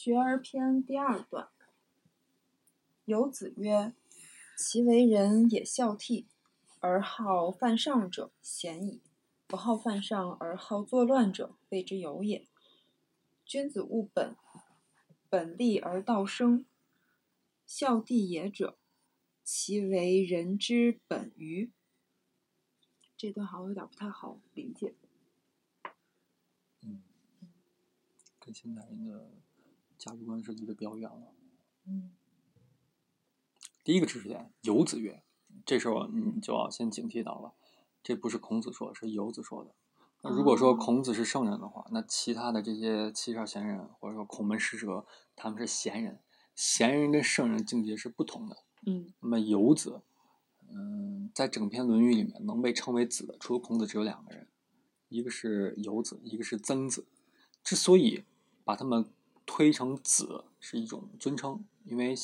[0.00, 1.48] 学而篇第二段。
[3.04, 3.92] 有子曰
[4.56, 6.26] ：“其为人也孝悌，
[6.78, 9.00] 而好犯上者，贤矣；
[9.48, 12.46] 不好犯上而好作乱者，谓之有也。
[13.44, 14.36] 君子务本，
[15.28, 16.64] 本立而道生。
[17.66, 18.78] 孝悌也者，
[19.42, 21.72] 其为人之本与？”
[23.18, 24.94] 这段好像有点不太好理解。
[26.82, 27.02] 嗯，
[28.38, 29.28] 跟现代人的
[29.98, 31.34] 价值观是离得比较远了。
[31.86, 32.12] 嗯
[33.84, 35.22] 第一个知识点，游子曰，
[35.64, 37.54] 这时候你就要先警惕到了，
[38.02, 39.74] 这不是孔子说的，是游子说的。
[40.22, 46.20] 那如果说哦孔子是圣人的话，那其他的这些七十二贤人或者说孔门十哲，他们是贤人。
[46.54, 48.58] 贤人跟圣人境界是不同的。
[48.84, 50.02] 嗯那么游子，
[50.68, 54.48] 嗯，在整篇《论语》里面能被称为子的，除了孔子只有两个人，
[55.08, 57.06] 一个是游子，一个是曾子。
[57.62, 58.24] 之所以
[58.64, 59.08] 把他们
[59.48, 62.14] 推成子，是一种尊称，因为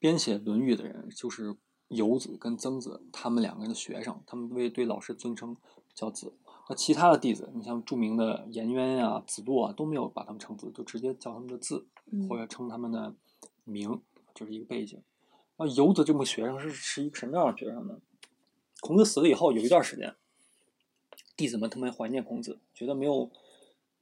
[0.00, 5.56] 编写《论语》的人就是游子跟曾子他们两个人的学生，他们为对老师尊称
[5.94, 6.34] 叫子。
[6.68, 11.86] 那其他的弟子，你像著名的颜渊呀、子路啊，都没有把他们称子，就直接叫他们的字。
[12.10, 13.14] 嗯或者称他们的
[13.64, 14.02] 名，
[14.34, 15.00] 就是一个背景。
[15.56, 18.00] 那游子这么学生是是一个什么样的学生呢？
[18.80, 20.16] 孔子死了以后，有一段时间，
[21.36, 23.30] 弟子们特别怀念孔子，觉得没有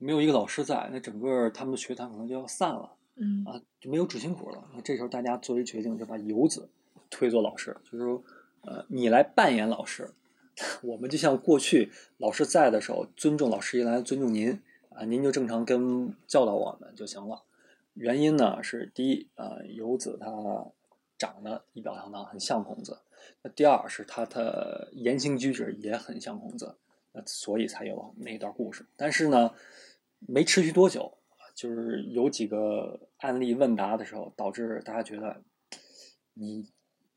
[0.01, 4.65] 没有一个老师在，那整个他们的学堂可能就要散了嗯啊，就没有主心骨了。
[4.75, 6.69] 那这时候大家做一决定，就把游子
[7.11, 8.25] 推做老师，就是说，
[8.63, 10.11] 呃，你来扮演老师，
[10.83, 17.43] 我们就像过去老师在的时候，尊重老师一来尊重您啊，您就正常跟教导我们就行了。
[17.93, 20.27] 原因呢是第一，呃，游子他
[21.19, 22.95] 长得仪表堂堂，很像孔子；
[23.43, 26.77] 那第二是他的言行举止也很像孔子，
[27.13, 28.87] 那所以才有那一段故事。
[28.97, 29.53] 但是呢，
[30.27, 31.19] 没持续多久，
[31.55, 35.43] 就是有几个案例问答的时候，导致大家觉得
[36.35, 36.71] 你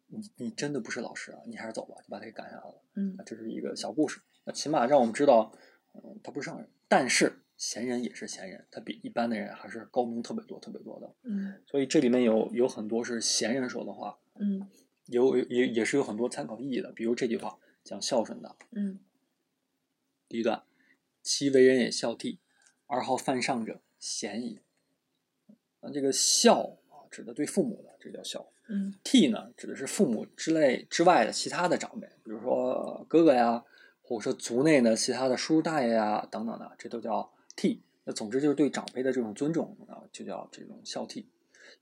[0.08, 2.82] 你你真的不是老师啊，你还是走吧，就把他给赶下来了。
[2.96, 5.52] 嗯这是一个小故事，那起码让我们知道，
[5.94, 11.16] 嗯，他不是圣人，但是贤人也是贤人，他比一般的人还是高明特别多、特别多的。
[11.24, 14.68] 嗯所以这里面有有很多是贤人说的话，嗯
[15.06, 16.92] 有也也是有很多参考意义的。
[16.92, 19.00] 比如这句话讲孝顺的，嗯
[20.28, 20.64] 第一段，
[21.22, 22.38] 其为人也孝悌，
[22.94, 24.60] 而好犯上者，嫌矣。
[25.82, 26.60] 那这个孝
[26.90, 28.48] 啊，指的对父母的，这叫孝。
[28.70, 33.64] 嗯悌呢，指的是父母之类之外的其他的长辈，比如说哥哥呀，
[34.04, 37.80] 或者说族内的其他的叔叔大爷呀等等的，这都叫悌。
[38.04, 41.26] 那总之就是对长辈的这种尊重啊，就叫这种孝悌。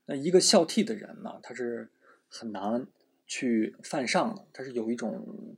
[0.06, 1.90] 那一个孝悌的人呢，他是
[2.28, 2.86] 很难
[3.26, 5.56] 去犯上的，他是有一种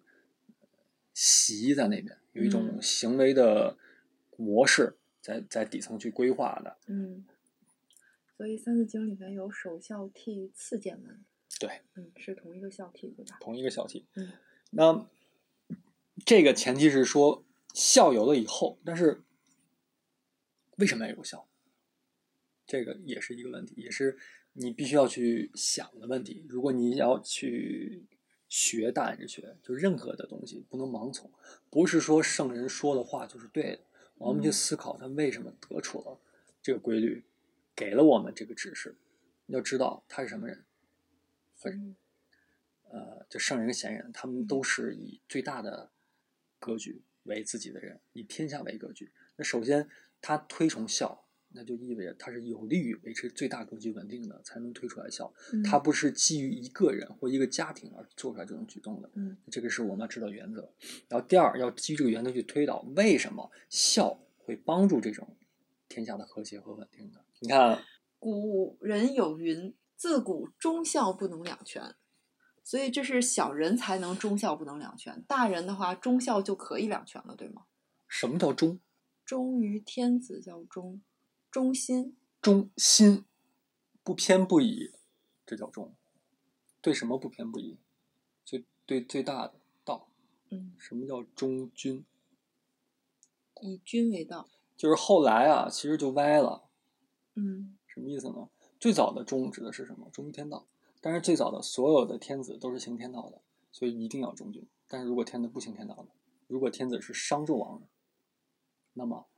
[1.15, 3.79] 习在那边，有一种嗯行为的
[4.37, 6.77] 模式在在底层去规划的。
[6.89, 7.25] 嗯。
[8.37, 11.25] 所以《三字经》里面有首孝悌，次见闻。
[11.61, 13.39] 对，嗯，是同一个孝悌，对吧？
[13.41, 14.03] 同一个孝悌。
[14.17, 14.33] 嗯
[14.71, 15.09] 那
[16.27, 19.23] 这个前提是说孝有了以后，但是
[20.79, 21.49] 为什么要有孝？
[22.67, 24.19] 这个也是一个问题，也是
[24.55, 26.45] 你必须要去想的问题。
[26.49, 28.05] 如果你要去
[28.49, 31.31] 学大人之学，就任何的东西不能盲从，
[31.71, 33.81] 不是说圣人说的话就是对的，
[34.19, 36.19] 我们去嗯思考他为什么得出了
[36.63, 37.25] 这个规律，
[37.75, 38.97] 给了我们这个指示。
[39.47, 40.65] 要知道他是什么人，
[41.59, 41.95] 很
[42.89, 45.91] 呃，就圣人跟贤人，他们都是以最大的
[46.59, 49.13] 格局为自己的人，以天下为格局。
[49.37, 49.89] 那首先，
[50.23, 51.24] 他推崇孝，
[51.55, 55.33] 那就意味着它是有利于维持最大格局稳定的，才能推出来孝。
[55.53, 59.11] 嗯他不是基于一个人或一个家庭而做出来这种举动的。
[59.15, 60.69] 嗯这个是我们要知道原则。
[61.09, 65.37] 然后第二，要基于这个原则去推导为什么孝会帮助这种
[65.89, 67.25] 天下的和谐和稳定的。
[67.41, 67.83] 你看，
[68.19, 71.95] 古人有云：“自古忠孝不能两全。”
[72.65, 77.65] 所以这是小人才能忠孝不能两全，大人的话忠孝就可以两全了，对吗？
[78.09, 78.81] 什么叫忠？
[79.27, 81.03] 忠于天子叫忠，
[81.55, 82.17] 忠心。
[82.43, 83.25] 忠心，
[84.03, 84.91] 不偏不倚，
[85.47, 85.95] 这叫忠。
[86.81, 87.79] 对什么不偏不倚？
[88.45, 89.55] 就对最大的
[89.85, 90.09] 道。
[90.51, 92.05] 嗯，什么叫忠君？
[93.61, 94.49] 以君为道。
[94.77, 96.65] 就是后来啊，其实就歪了。
[97.35, 98.49] 嗯什么意思呢？
[98.81, 100.11] 最早的忠指的是什么？
[100.11, 100.67] 忠于天道。
[101.01, 103.41] 但是最早的所有的天子都是行天道的，
[103.71, 104.67] 所以一定要忠君。
[104.89, 106.09] 但是如果天子不行天道的，
[106.49, 107.81] 如果天子是商纣王，
[108.95, 109.29] 那么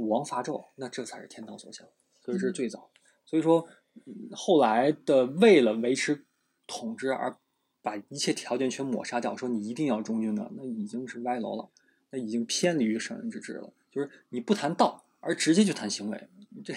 [0.00, 1.86] 武王伐纣，那这才是天道所向。
[2.20, 2.90] 所以这是最早。
[3.24, 3.68] 所以说，
[4.06, 6.24] 嗯后来的为了维持
[6.66, 7.36] 统治而
[7.82, 11.68] 把一切条件全抹杀掉，说你一定要忠君的，那已经是歪楼了，
[12.10, 13.72] 那已经偏离于圣人之治了。
[13.90, 16.28] 就是你不谈道，而直接就谈行为，
[16.64, 16.74] 这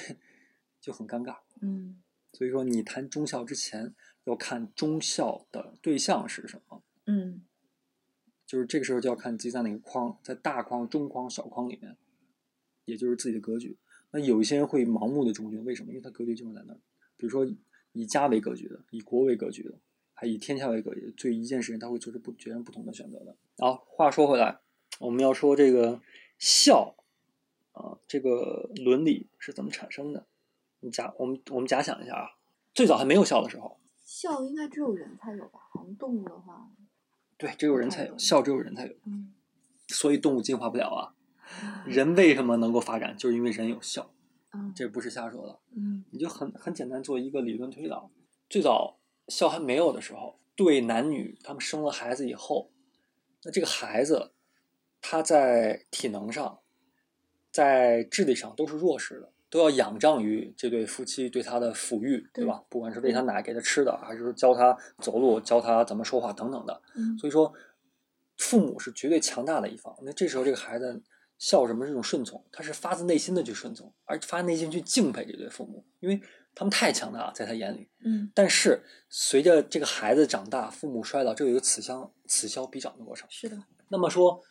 [0.81, 1.37] 就很尴尬。
[1.61, 2.01] 嗯
[2.33, 3.93] 所以说，你谈忠孝之前，
[4.23, 6.81] 要看忠孝的对象是什么。
[7.05, 7.43] 嗯
[8.45, 11.95] 就是这个时候就要看自己在哪个框，在大框、中框、小框里面，
[12.85, 13.77] 也就是自己的格局。
[14.12, 15.89] 那有一些人会盲目的忠君，为什么？
[15.89, 16.80] 因为他格局就是在那儿。
[17.18, 17.47] 比如说
[17.94, 19.74] 以家为格局的，以国为格局的，
[20.13, 23.35] 还以天下为格局的，对一件事情他会做出不截然不同的选择的。
[23.57, 24.59] 好，话说回来，
[25.00, 26.01] 我们要说这个
[26.38, 26.95] 孝
[27.71, 30.25] 啊，这个伦理是怎么产生的？
[30.81, 32.29] 你假我们我们假想一下啊，
[32.74, 35.59] 最早还没有孝的时候，孝应该只有人才有吧？
[35.71, 36.69] 好像动物的话，
[37.38, 39.33] 对，只有人才有孝，只有人才有，嗯，
[39.88, 41.15] 所以动物进化不了啊。
[41.85, 44.11] 人为什么能够发展，就是因为人有孝，
[44.53, 45.59] 嗯这不是瞎说的。
[45.75, 48.11] 嗯你就很很简单做一个理论推导。
[48.50, 52.71] 最早孝还没有的时候，对男女他们生了孩子以后，
[53.44, 54.31] 那这个孩子
[55.01, 56.59] 他在体能上、
[57.51, 62.63] 在智力上都是弱势的，都要仰仗于这对夫妻对他的抚育，对吧？
[62.69, 66.81] 不管是喂他奶、给他吃的，还是教他走路、教他怎么说话等等的。
[66.95, 67.51] 嗯所以说，
[68.38, 69.95] 父母是绝对强大的一方。
[70.03, 71.01] 那这时候这个孩子
[71.38, 76.21] 孝什么是一种顺从，他是发自内心的去顺从，而发自内心去敬佩这对父母，因为
[76.56, 77.89] 他们太强大了，在他眼里。
[78.06, 83.27] 嗯但是随着这个孩子长大，父母衰老，这有一个此消此消彼长的过程。
[83.30, 83.57] 是的，
[83.89, 84.41] 那么说，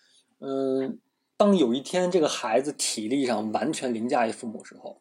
[0.41, 0.99] 嗯，
[1.37, 5.01] 当有一天这个孩子体力上完全凌驾于父母时候，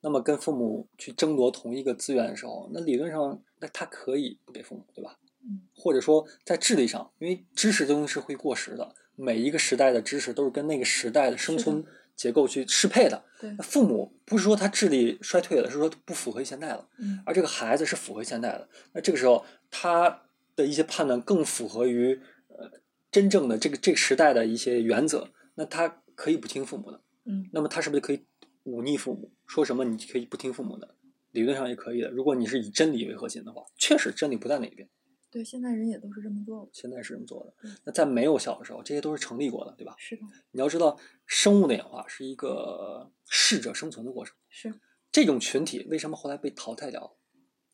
[0.00, 5.18] 那么跟父母去争夺同一个资源的时候，那理论上，那他可以不给父母，对吧？
[5.44, 11.84] 嗯或者说在智力上，因为知识这东西是会过时的，每一个时代的知识都是跟那个时代的生存
[12.16, 13.24] 结构去适配的。
[13.40, 16.88] 对那，父母不是说他智力衰退了，是说不符合现代了。
[16.98, 20.22] 嗯而这个孩子是符合现代的，那这个时候他
[20.56, 22.70] 的一些判断更符合于呃
[23.10, 28.24] 真正的这个这个时代的一些原则，那他可以不听父母的，嗯那么他是不是可以
[28.64, 30.96] 忤逆父母，说什么你可以不听父母的？
[31.32, 34.86] 理论上也可以的，如果你是以真理为核心的话，确实真理不在那边，
[35.32, 36.70] 对，现在人也都是这么做的。
[36.74, 37.74] 现在是这么做的嗯。
[37.84, 39.94] 那在没有小的时候，这些都是成立过的，对吧？
[39.96, 44.36] 是的，你要知道，生物的演化是一个适者生存的过程。
[44.50, 44.74] 是，
[45.10, 47.10] 这种群体为什么后来被淘汰掉了？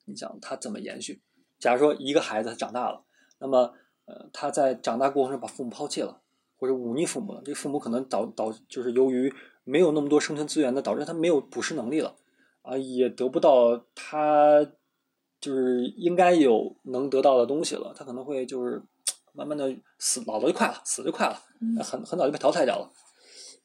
[0.04, 1.20] 你想它怎么延续？
[1.58, 3.04] 假如说一个孩子他长大了，
[3.40, 6.22] 那么呃他在长大过程中把父母抛弃了，
[6.56, 9.34] 或者忤逆父母了，这父母可能导导就是由于
[9.64, 12.14] 没有那么多生存资源的，导致他没有捕食能力了，
[12.62, 14.64] 啊也得不到他
[15.40, 18.82] 就是应该有能得到的东西了，他可能会就是
[19.32, 22.90] 慢慢的死，老了就快了，死就快了，嗯很很早就被淘汰掉了。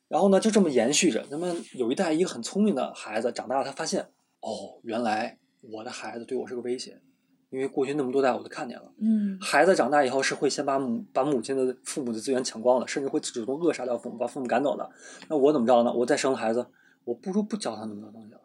[0.08, 1.26] 然后呢，就这么延续着。
[1.32, 4.04] 那么有一代一个很聪明的孩子长大了，他发现，
[4.42, 7.02] 哦，原来我的孩子对我是个威胁，
[7.50, 8.94] 因为过去那么多代我都看见了。
[9.02, 14.88] 嗯孩子长大以后是会先把母把母亲的父母的资源抢光了，甚至会主动扼杀掉父母，把父母赶走的。
[15.28, 15.92] 那我怎么着呢？
[15.92, 16.68] 我再生孩子，
[17.06, 18.42] 我不如不教他那么多东西了，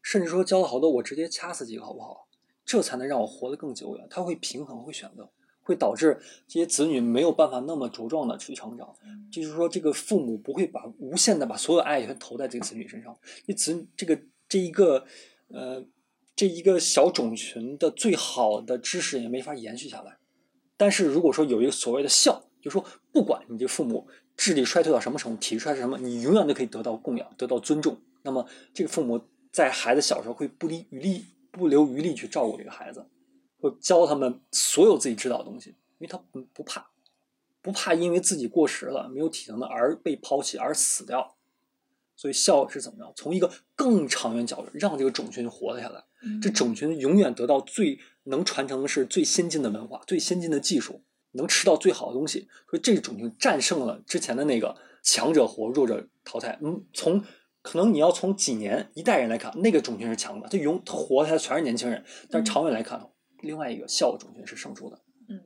[0.00, 2.27] 甚至说教了好多，我直接掐死几个好不好？
[2.68, 4.06] 这才能让我活得更久远。
[4.10, 5.26] 他会平衡，会选择，
[5.62, 8.94] 会导致这些子女没有办法那么茁壮的去成长。
[9.32, 15.02] 就是说，这个父母不会把无限的把所有爱全投在这个子女身上，这子这个这一个
[15.48, 15.82] 呃
[16.36, 20.18] 这一个小种群的最好的知识也没法延续下来。
[20.76, 24.06] 但是如果说有一个所谓的孝，就是说不管你这父母
[24.36, 27.96] 智力衰退到什么程度，体力衰退什么，你永远都可以得到供养，得到尊重。
[28.24, 29.18] 那么这个父母
[29.50, 31.24] 在孩子小时候会不遗余力、
[31.58, 33.04] 不留余力去照顾这个孩子，
[33.60, 36.88] 会教他们所有自己知道的东西，因为他不不怕，
[37.60, 41.34] 不怕因为自己过时了、没有体能的而被抛弃而死掉。
[42.16, 43.12] 所以孝是怎么样？
[43.14, 46.04] 从一个更长远角度，让这个种群活了下来。
[46.20, 51.00] 嗯这种群永远得到最能传承的是最先进的文化、最先进的技术，
[51.32, 52.48] 能吃到最好的东西。
[52.68, 56.58] 所以这种群战胜了之前的那个强者活、弱者淘汰。
[56.60, 57.22] 嗯，从
[57.68, 62.02] 可能你要从几年、一代人来看，那个种群是强的，他永他活下来全是年轻人。
[62.30, 63.06] 但是长远来看，
[63.40, 64.98] 另外一个孝种群是胜出的。
[65.28, 65.42] 嗯，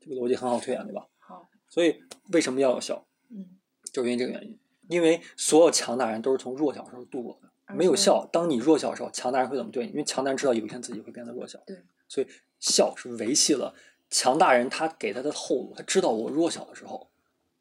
[0.00, 1.06] 这个逻辑很好推演，对吧？
[1.20, 3.06] 好，所以为什么要有孝？
[3.30, 3.46] 嗯，
[3.92, 4.58] 就是因为这个原因。
[4.88, 7.48] 因为所有强大人都是从弱小时候度过的。
[7.72, 9.92] 没有孝，当你弱小的时候，强大人会怎么对你？
[9.92, 11.60] 因为强大人知道有一天自己会变得弱小。
[11.64, 11.76] 对，
[12.08, 12.26] 所以
[12.58, 13.72] 孝是维系了
[14.10, 15.72] 强大人他给他的后路。
[15.76, 17.10] 他知道我弱小的时候，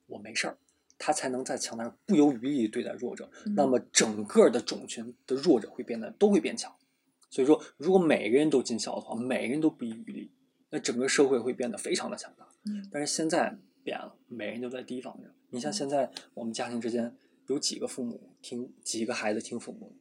[0.07, 0.57] 我没事儿，
[0.97, 3.29] 他才能在强大上不由余力对待弱者。
[3.45, 6.73] 嗯那么整个的种群的弱者会变得都会变强。
[7.29, 10.31] 所以说，如果每个人都尽孝的话，每个人都不遗余力，
[10.69, 12.47] 那整个社会会变得非常的强大。
[12.65, 15.33] 嗯但是现在变了，每人都在提防着。
[15.49, 17.15] 你像现在我们家庭之间
[17.47, 19.95] 有几个父母听几个孩子听父母的，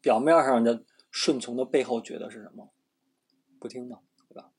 [0.00, 2.72] 表面上的顺从的背后觉得是什么？
[3.58, 4.50] 不听嘛，对吧？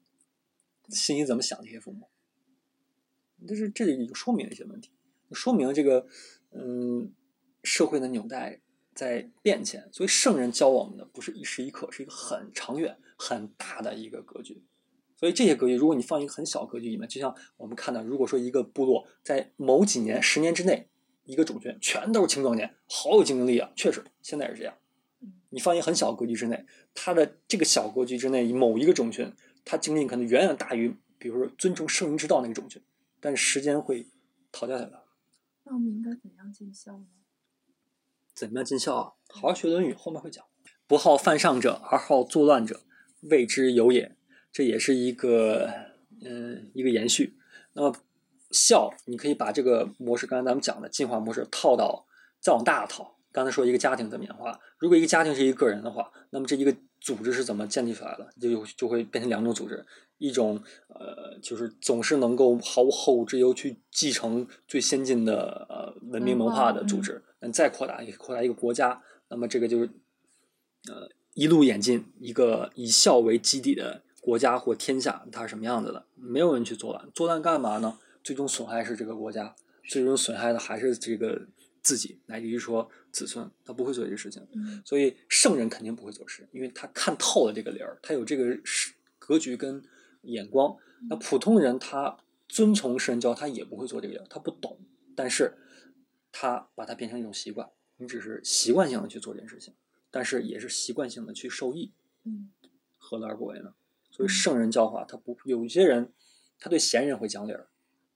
[0.90, 2.08] 心里怎么想这些父母？
[3.48, 4.92] 这是这里就说明了一些问题，
[5.32, 6.06] 说明这个
[6.52, 7.12] 嗯
[7.64, 8.62] 社会的纽带
[8.94, 14.64] 在变迁，所以圣人教我们的不是一时一刻，是一个很长远、很大的一个格局。
[15.18, 20.90] 所以这些格局，如果你放一个很小格局里面，就像我们看到，如果说一个部落在某几年、十年之内，
[21.24, 24.78] 一个种群全都是青壮年，好有竞争力啊，确实现在是这样。
[25.50, 29.32] 你放一个很小格局之内，它的这个小格局之内某一个种群，
[29.64, 32.82] 它竞争力可能远远大于，比如说尊崇圣人之道那个种群，
[33.22, 34.06] 但是时间会
[34.52, 35.05] 淘汰掉它。
[35.66, 37.06] 那我们应该怎样尽孝呢？
[38.34, 39.14] 怎么样尽孝啊？
[39.30, 40.46] 好好学《论语》，后面会讲。
[40.88, 42.82] 不好犯上者而好作乱者，
[43.22, 44.16] 谓之有也。
[44.52, 45.70] 这也是一个，
[46.22, 47.38] 嗯，一个延续。
[47.74, 47.96] 那么
[48.52, 52.06] 孝，你可以把这个模式，刚才咱们讲的进化模式套到，
[52.40, 53.18] 再往大套。
[53.32, 56.74] 刚才说一个家庭怎么演化，如果一个家庭是一个个人的话，那么这一个
[57.06, 58.28] 组织是怎么建立出来的？
[58.42, 59.86] 就就会变成两种组织，
[60.18, 67.24] 一种呃，就是总是能够毫无后顾之忧去继承最先进的呃文明文化的组织。
[67.42, 69.86] 那再扩大，扩大一个国家，那么这个就是
[70.90, 76.08] 呃一路演进一个以孝为基底的国家或天下，它是什么样子的？
[76.16, 78.00] 没有人去作乱，作乱干嘛呢？
[78.24, 79.56] 最终损害是这个国家，
[79.88, 81.46] 最终损害的还是这个。
[81.86, 84.42] 自己乃至于说子孙，他不会做这个事情，
[84.84, 88.58] 所以圣人肯定不会做事，因为他看透了这个理儿，他有这个
[89.20, 89.84] 格局跟
[90.24, 90.76] 眼光。
[91.08, 94.80] 那普通人他遵从圣人教，他也不会做这个理儿，他不懂，
[95.16, 95.54] 但是
[96.32, 99.72] 他把它变成一种习惯，你只是习惯性的去做这件事情，
[100.10, 102.50] 但是也是习惯性的去受益，嗯，
[102.98, 103.76] 何乐而不为呢？
[104.10, 106.12] 所以圣人教化，他不有一些人，
[106.58, 107.68] 他对贤人会讲理儿，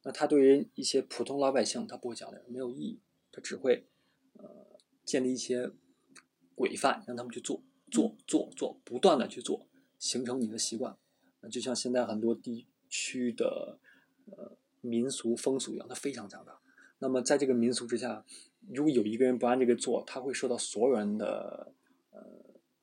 [0.01, 2.99] 那他对于一些普通老百姓，他不会讲理儿，没有意义。
[3.39, 3.85] 他只会，
[4.33, 4.45] 呃，
[5.05, 5.71] 建立一些
[6.55, 9.65] 规范，让他们去做，做，做，做，不断的去做，
[9.97, 10.97] 形成你的习惯。
[11.39, 13.79] 那就像现在很多地区的
[14.25, 16.59] 呃民俗风俗一样，它非常强大。
[16.99, 18.25] 那么在这个民俗之下，
[18.73, 21.71] 如果有一个人不按这个做，他会受到所有人的
[22.11, 22.21] 呃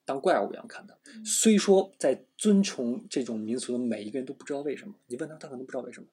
[0.06, 0.96] 当怪物一样看待。
[1.22, 6.08] 虽说在遵从这种民俗的每一个人都不知道为什么，你问他，他可能不知道为什么。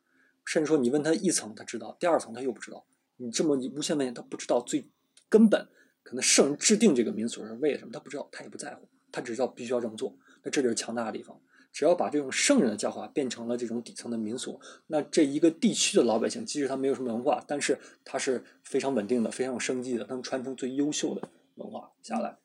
[0.45, 2.85] 甚至说你问他一层，他知道；第二层他又不知道。
[3.17, 4.87] 你这么无限问他不知道最
[5.29, 5.67] 根本，
[6.03, 7.91] 可能圣人制定这个民俗是为了什么？
[7.93, 10.15] 他不知道，他也不在乎，他只知道必须要这么做。
[10.43, 11.39] 那这就是强大的地方。
[11.71, 22.37] 只要把这种圣人的教化变成了这种底层的民俗，那这一个地区的老百姓，即使他没有什么文化，但是他是非常稳定的、非常有生机的，他能传承最优秀的文化下来。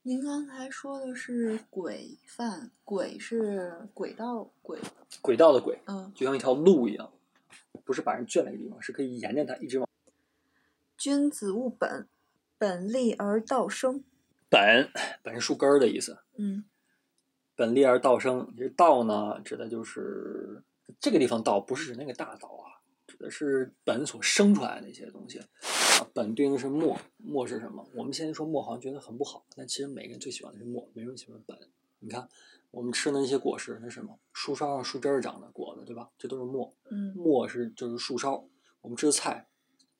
[0.00, 4.78] 您刚才说的是轨范，轨是轨道轨，
[5.20, 7.12] 轨道的轨，嗯，就像一条路一样，
[7.84, 9.86] 不是把人圈在一个地方，是可以沿着它一直往。
[11.02, 12.06] 君子务本，
[12.56, 14.04] 本立而道生。
[14.48, 14.88] 本
[15.20, 16.18] 本是树根儿的意思。
[16.38, 16.64] 嗯，
[17.56, 20.62] 本立而道生，这道呢，指的就是
[21.00, 25.40] 这个地方道，不是指那个大道啊，指的是本所生出来的一些东西。
[25.40, 27.84] 啊，本对应的是墨，墨是什么？
[27.96, 31.58] 我们现在说墨好像觉得很不好，但其实每个人最喜欢的是墨，没人喜欢本。
[31.98, 32.28] 你看
[32.70, 34.16] 我们吃的那些果实，那什么？
[34.32, 36.08] 树梢上树枝儿长的果子，对吧？
[36.16, 36.72] 这都是墨。
[36.92, 38.48] 嗯，墨是就是树梢。
[38.82, 39.48] 我们吃的菜。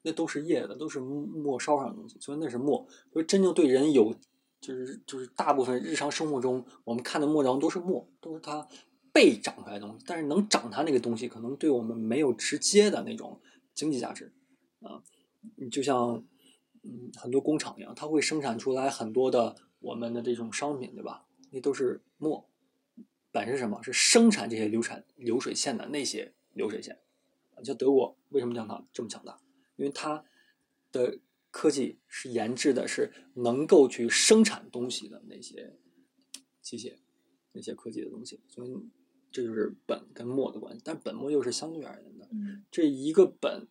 [0.03, 2.87] 那都是叶子，都是末梢上的东西，所以那是末。
[3.13, 4.15] 所以真正对人有，
[4.61, 8.67] 就是就是大部分日常生活中我们看的末，然后都是末，都是它
[9.13, 10.05] 被长出来的东西。
[10.07, 13.41] 但是能长它那个东西，可能对我们没有直接的那种
[13.75, 14.33] 经济价值
[14.81, 15.03] 啊。
[15.57, 16.25] 你就像
[16.83, 21.27] 嗯很多工厂一样，它会生产出来很多的我们的这种商品，对吧？
[21.51, 22.49] 那都是末。
[23.31, 23.83] 本是什么？
[23.83, 26.99] 是生产这些流产流水线的那些流水线。
[27.65, 29.39] 像德国为什么讲它这么强大？
[29.77, 30.25] 因为它
[30.91, 31.19] 的
[31.51, 35.79] 科技是研制的，是能够去生产东西的那些
[36.61, 36.97] 机械、
[37.53, 38.71] 那些科技的东西，所以
[39.31, 40.81] 这就是本跟末的关系。
[40.85, 42.29] 但本末又是相对而言的，
[42.71, 43.69] 这一个本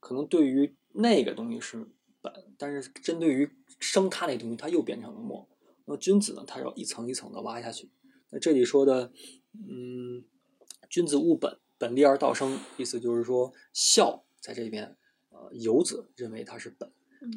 [0.00, 1.86] 可能对于那个东西是
[2.20, 5.48] 本，但是针对于生它那东西，它又变成了末。
[5.86, 7.90] 那君子呢，它要一层一层的挖下去。
[8.30, 9.12] 那这里说的，
[9.52, 10.24] 嗯，
[10.88, 14.96] 君子务本，本立而道生，意思就是说孝在这边。
[15.44, 16.90] 呃，游子认为它是本，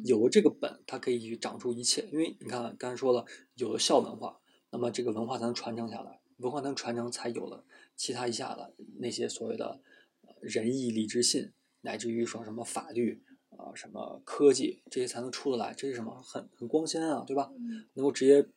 [0.04, 2.08] 有了这个本，它可以去长出一切。
[2.12, 3.24] 因为你看，刚才说了，
[3.54, 7.64] 有了孝文化，那么这个文化才能传承下来，文化能传承，才有了
[7.96, 9.80] 其他一下的那些所谓的
[10.40, 15.74] 仁义礼智信，乃至于说什么法律啊、什么科技，这些才能出得来。
[15.74, 16.22] 这是什么？
[16.22, 17.50] 很很光鲜啊，对吧？
[17.94, 18.48] 能够直接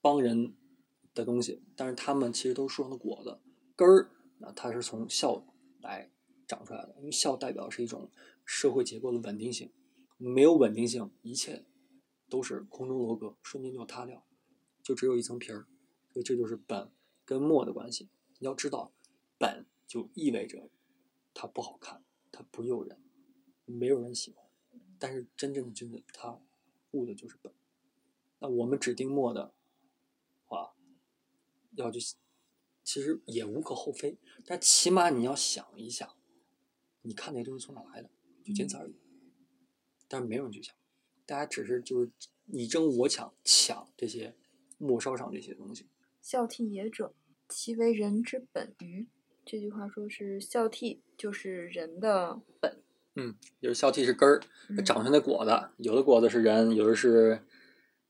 [0.00, 0.54] 帮人
[1.14, 3.38] 的东西，但是他们其实都是树上的果子
[3.74, 5.44] 根儿，那它是从孝
[5.80, 6.10] 来
[6.46, 8.10] 长出来的，因为孝代表是一种。
[8.46, 9.70] 社会结构的稳定性，
[10.16, 11.66] 没有稳定性，一切
[12.30, 14.24] 都是空中楼阁，瞬间就塌掉，
[14.82, 15.66] 就只有一层皮儿。
[16.10, 16.90] 所以这就是本
[17.26, 18.08] 跟末的关系。
[18.38, 18.92] 你要知道，
[19.36, 20.70] 本就意味着
[21.34, 22.98] 它不好看，它不诱人，
[23.66, 24.46] 没有人喜欢。
[24.98, 26.40] 但是真正的君子，他
[26.92, 27.52] 悟的就是本。
[28.38, 29.52] 那我们指定末的
[30.46, 30.74] 话，
[31.72, 32.00] 要去，
[32.82, 36.16] 其实也无可厚非，但起码你要想一想，
[37.02, 38.10] 你看那东西从哪来的，
[38.46, 38.94] 就仅此而已。
[40.08, 40.74] 但是没有人去抢，
[41.26, 42.10] 大家只是就是
[42.44, 44.34] 你争我抢，抢这些
[44.78, 45.86] 末梢上这些东西。
[46.22, 47.14] 孝悌也者，
[47.48, 49.08] 其为人之本于。
[49.44, 52.80] 这句话说是孝悌就是人的本。
[53.14, 57.42] 嗯，就是孝悌是根儿，嗯长出来的果子，有的果子是仁，有的是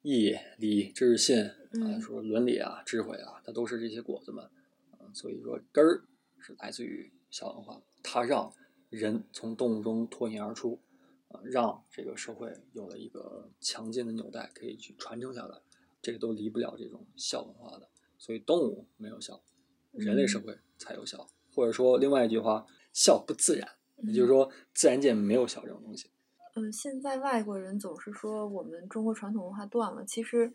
[0.03, 4.45] 义、礼、智、信啊，嗯说伦理啊、智慧啊，它都是这些果子们。
[4.93, 6.05] 啊，所以说根儿
[6.41, 8.53] 是来自于孝文化，它让
[8.97, 10.79] 人从动物中脱颖而出，
[11.29, 15.61] 啊，让这个社会有了一个强劲的纽带可以去传承下来，
[16.01, 17.89] 这个都离不了这种孝文化的。
[18.19, 19.43] 所以动物没有孝，
[19.93, 23.69] 人类社会才有孝，或者说另外一句话，孝不自然。
[23.99, 26.11] 也就是说，自然界没有孝这种东西。
[26.55, 30.53] 嗯，现在外国人总是说我们中国传统文化断了，其实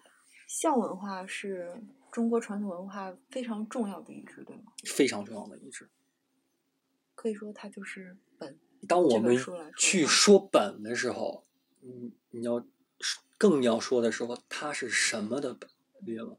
[0.48, 1.81] 孝文化是
[2.12, 4.74] 中国传统文化非常重要的一支，对吗？
[4.86, 5.89] 非常重要的一支。
[7.15, 8.60] 可以说它就是本。
[8.88, 9.38] 当我们
[9.77, 11.45] 去说本的时候，
[11.81, 12.65] 嗯，你要
[13.38, 15.69] 更要说的时候，它是什么的本？
[16.01, 16.36] 理解吗？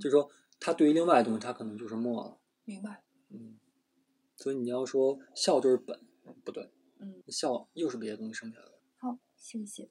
[0.00, 0.28] 就是说，
[0.58, 2.38] 它对于另外的东西，它可能就是末了。
[2.64, 3.04] 明白。
[3.30, 3.58] 嗯，
[4.36, 6.04] 所以你要说孝就是本，
[6.44, 6.68] 不对，
[6.98, 8.78] 嗯，孝又是别的东西生下来的。
[8.96, 9.88] 好，谢谢。